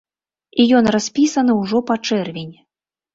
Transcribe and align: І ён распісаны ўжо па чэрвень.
І 0.61 0.63
ён 0.79 0.85
распісаны 0.95 1.57
ўжо 1.59 1.81
па 1.91 1.99
чэрвень. 2.07 2.57